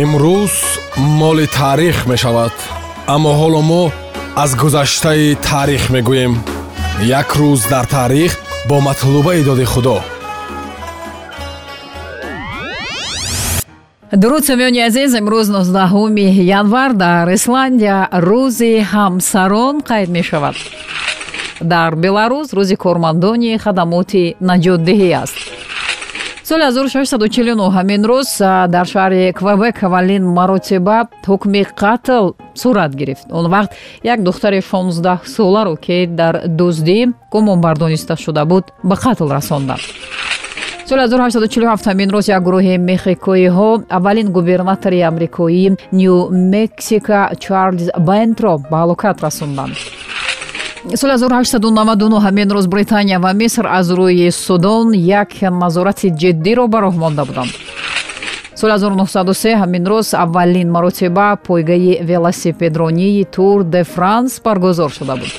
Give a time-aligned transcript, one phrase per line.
[0.00, 0.54] имрӯз
[0.96, 2.54] моли таърих мешавад
[3.14, 3.82] аммо ҳоло мо
[4.42, 6.34] аз гузаштаи таърих мегӯем.
[7.20, 8.32] Як рӯз дар таърих
[8.68, 9.98] бо матлубаи доди худо.
[14.20, 20.56] Дуруд сомиёни азиз имрӯз 19 январ дар исландия рӯзи ҳамсарон қайд мешавад?
[21.60, 25.36] Дар беларус рӯзи кормандони хадамоти наҷотдиҳӣ аст
[26.52, 28.30] соли 1649 ҳамин рӯз
[28.74, 32.24] дар шаҳри квебек аввалин маротиба ҳукми қатл
[32.62, 33.26] сурат гирифт.
[33.38, 33.70] Он вақт
[34.04, 36.98] як духтари 16 соларо ки дар дуздӣ
[37.32, 39.80] гумонбардониста шуда буд ба қатл расонданд
[40.88, 46.14] соли 1847 ҳамин рӯз як гурӯҳи мехикоиҳо аввалин губернатори амрикои ню
[46.54, 49.76] мексика чарлз бентро ба ҳалокат расонданд
[50.82, 56.94] соли 1899 ҳамин рӯз британия ва миср аз рӯи судан як назорати ҷиддиро ба роҳ
[57.02, 57.52] монда буданд.
[58.54, 65.32] Соли 1903 ҳамин рӯз аввалин маротиба пойгаи велосипедронии тур де франс баргузор шуда буд.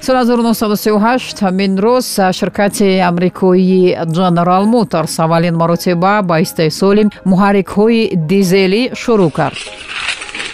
[0.00, 9.30] Соли 1938 ҳамин рӯз ширкати амрикоии general motors аввалин маротиба ба истеҳсоли муҳаррикҳои дизелӣ шурӯъ
[9.38, 9.58] кард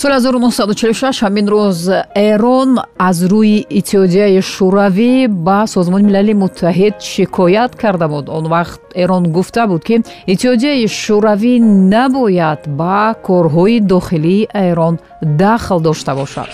[0.00, 1.80] соли 1946 ҳамин рӯз
[2.14, 2.70] эрон
[3.08, 5.12] аз рӯи иттиҳодияи шӯравӣ
[5.46, 9.96] ба созмони милали муттаҳид шикоят карда буд он вақт эрон гуфта буд ки
[10.32, 11.54] иттиҳодияи шӯравӣ
[11.94, 14.94] набояд ба корҳои дохилии эрон
[15.40, 16.48] дахл дошта бошад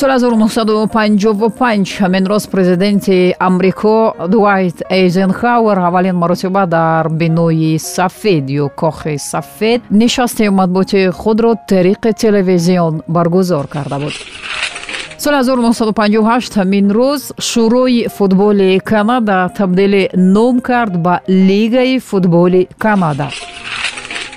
[0.00, 9.18] соли 1955 ҳамин роз президенти амрико дуайт эйзенхауэр аввалин маротиба дар бинои сафед ё кохи
[9.18, 14.14] сафед нишасти матбуоти худро тариқи телевизион баргузор карда буд.
[15.18, 23.28] Соли 1958 ҳамин рӯз шӯрои футболи канада табдили ном кард ба лигаи футболи канада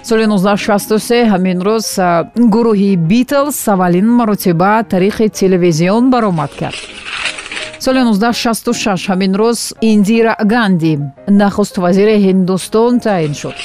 [0.03, 1.87] соли 1963 ҳамин рӯз
[2.53, 6.79] гурӯҳи битлс аввалин маротиба тариқи телевизион баромад кард.
[7.79, 10.93] соли 1966 ҳамин рӯз индира ганди
[11.27, 13.57] нахуст вазири ҳиндустон таъин шуд.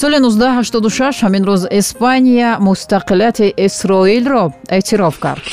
[0.00, 4.44] соли 1986 ҳамин рӯз испания мустақилияти исроилро
[4.76, 5.44] эътироф кард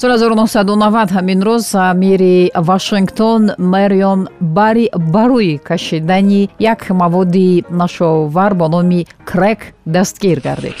[0.00, 9.06] соли 1990 ҳамин рӯз амири вашингтон мэрион бари барои кашидани як маводи нашовар бо номи
[9.24, 10.76] крек дастгир гардид.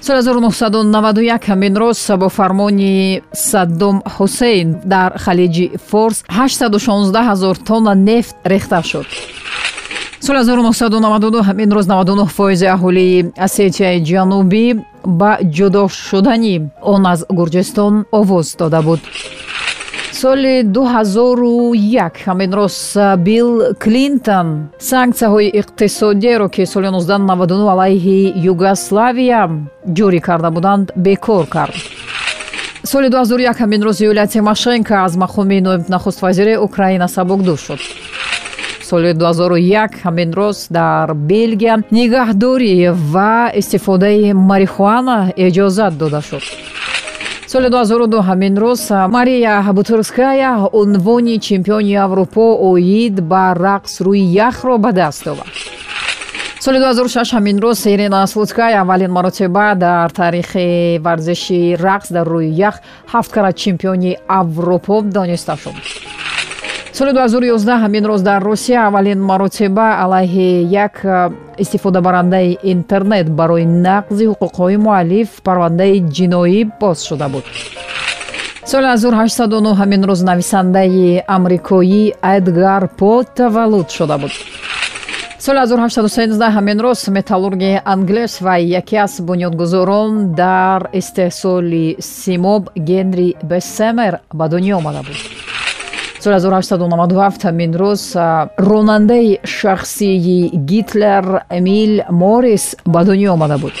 [0.00, 8.36] соли 1991 ҳамин рӯз бо фармони саддом ҳусейн дар халиҷи форс 816 ҳазор тонна нефт
[8.44, 9.06] рехта шуд
[10.26, 14.66] соли 1992 ҳамин рӯз 99 фоизи аҳолии осетияи ҷанубӣ
[15.20, 16.54] ба ҷудо шудани
[16.92, 19.00] он аз гурҷистон овоз дода буд.
[20.20, 22.76] Соли 2001 ҳамин рӯз
[23.26, 23.52] билл
[23.84, 24.48] клинтон
[24.90, 28.18] санксияҳои иқтисодиеро ки соли 1999 алайҳи
[28.52, 29.42] югославия
[29.96, 31.74] ҷорӣ карда буданд бекор кард.
[32.84, 37.80] Соли 2001 ҳамин рӯз юлия тимошенко аз мақоми ноиб нахуствазири украина сабукдӯш шуд
[38.92, 42.74] соли 2001 ҳамин рӯз дар белгия нигаҳдорӣ
[43.12, 46.44] ва истифодаи марихуана эҷозат дода шуд.
[47.52, 48.82] соли 2002 ҳамин рӯз
[49.16, 55.54] мария бутурская унвони чемпиони аврупо оид ба рақс рӯи яхро ба даст овард
[56.64, 62.76] соли 2006 ҳамин рӯз ирина слуцкая аввалин маротиба дар таърихи варзиши рақс дар рӯи ях
[63.12, 65.76] ҳафткара чемпиони аврупо дониста шуд
[66.92, 70.48] соли 2011 ҳамин рӯз дар русия аввалин маротиба алайҳи
[70.84, 70.94] як
[71.58, 77.44] истифодабарандаи интернет барои нақзи ҳуқуқҳои муаллиф парвандаи ҷиноӣ боз шуда буд.
[78.70, 82.04] Соли 1809 ҳамин рӯз нависандаи амрикоӣ
[82.36, 84.32] эдгар по таваллуд шуда буд.
[85.44, 94.14] Соли 1813 ҳамин рӯз металлурги англис ва яке аз бунёдгузорон дар истеҳсоли симоб генри бессемер
[94.38, 95.51] ба дунё омада буд
[96.22, 98.02] соли 1897 ҳамин рӯз
[98.56, 103.72] ронандаи шахсии гитлер эмил морис ба дунё омада буд.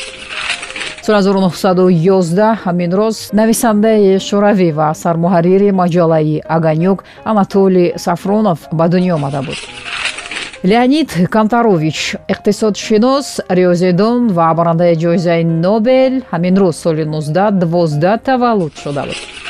[1.06, 9.42] Соли 1911 ҳамин рӯз нависандаи шӯравӣ ва сармуҳаррири маҷалаи аганюк анатолий сафронов ба дунё омада
[9.46, 9.58] буд.
[10.70, 11.98] Леонид кантарович
[12.32, 13.26] иқтисодшинос
[13.58, 19.41] риёзидон ва барандаи ҷоизаи нобел ҳамин рӯз соли 1912 таваллуд шуда буд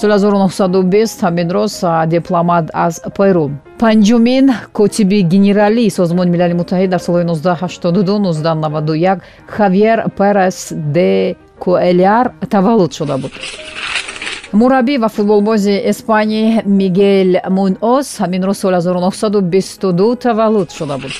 [0.00, 1.74] соли 1920 ҳамин рӯз
[2.06, 3.50] дипломат аз перу.
[3.78, 13.16] Панҷумин котиби генералии созмони милали муттаҳид дар солҳои 1982-1991 хавьер перес де куэляр таваллуд шуда
[13.18, 13.32] буд.
[14.52, 21.12] Мураббӣ ва футболбози испанӣ мигел мунос ҳамин рӯз соли 1922 таваллуд шуда буд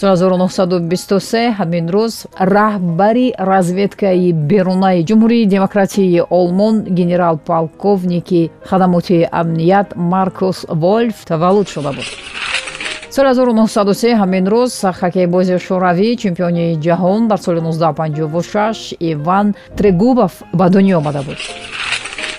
[0.00, 10.66] соли 1923 ҳамин рӯз раҳбари разведкаи берунаи ҷумҳурии демократияи олмон генерал полковники хадамоти амният маркус
[10.68, 12.08] вольф таваллуд шуда буд.
[13.14, 20.94] соли 1903 ҳамин рӯз хоккейбози шӯравӣ чемпиони ҷаҳон дар соли 1956 иван трегубов ба дунё
[20.98, 21.38] омада буд.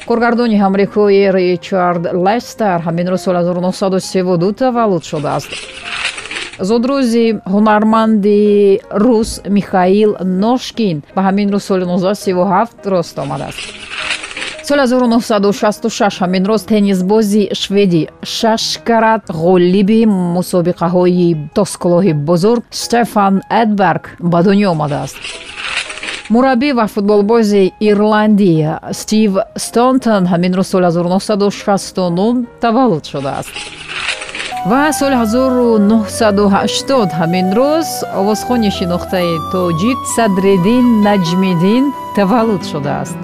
[0.08, 5.52] коргардони амрикои ричард лестер ҳамин рӯз соли 1932 таваллуд шудааст
[6.60, 10.12] зудрӯзи ҳунарманди рус михаил
[10.44, 11.04] ношкин.
[11.16, 13.60] Ба ҳамин рӯз соли 1937 рост омадааст.
[14.68, 20.02] Соли 1966 ҳамин рӯз теннисбози шведӣ шаш карат ғолиби
[20.38, 25.18] мусобиқаҳои тоскулоҳи бузург стефан эдберг ба дунё омадааст.
[26.34, 29.32] Мураббӣ ва футболбози ирландия стив
[29.66, 33.54] стонтон ҳамин рӯз соли 1969 таваллуд шудааст
[34.70, 37.90] ва соли 1980 ҳамин рӯз
[38.20, 41.84] овозхони шинохтаи тоҷик садриддин наҷмиддин
[42.16, 43.18] таваллуд шудааст.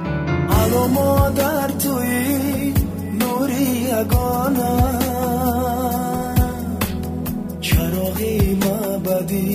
[7.67, 9.49] Чароғи мабади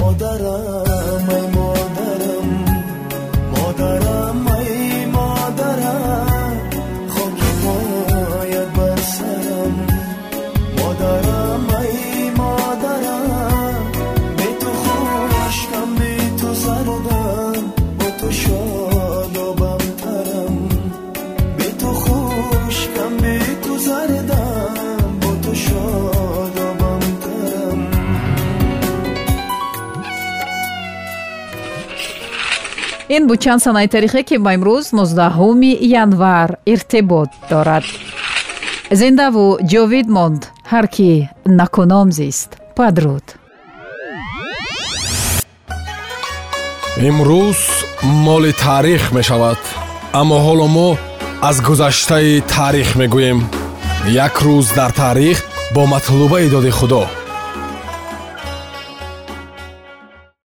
[0.00, 2.48] مادرم ای مادرم
[3.56, 6.60] مادرم ای مادرم
[7.08, 9.74] خاک پایت یاد سرم.
[10.78, 13.92] مادرم ای مادرم
[14.36, 17.62] به تو خوشکم به تو زردم
[17.98, 18.75] با تو شادم.
[33.08, 37.84] Ин буд чанд санаи таърихе ки ба имрӯз 19 январ иртибот дорад.
[38.90, 40.42] Зиндаву ҷовид монд
[40.72, 42.50] ҳар ки накуном зист.
[42.76, 43.26] Падруд.
[47.08, 47.60] Имрӯз
[48.26, 49.60] моли таърих мешавад
[50.20, 50.88] аммо ҳоло мо
[51.48, 53.38] аз гузаштаи таърих мегӯем.
[54.26, 55.38] Як рӯз дар таърих
[55.74, 57.02] бо матлубаи доди худо